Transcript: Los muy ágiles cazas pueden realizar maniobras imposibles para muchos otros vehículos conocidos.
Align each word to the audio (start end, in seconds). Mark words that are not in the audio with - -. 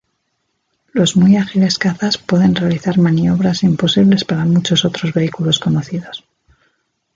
Los 0.93 1.15
muy 1.15 1.35
ágiles 1.37 1.77
cazas 1.77 2.17
pueden 2.17 2.55
realizar 2.55 2.97
maniobras 2.97 3.61
imposibles 3.61 4.25
para 4.25 4.45
muchos 4.45 4.83
otros 4.83 5.13
vehículos 5.13 5.59
conocidos. 5.59 6.23